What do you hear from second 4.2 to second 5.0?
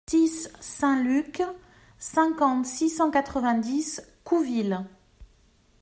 Couville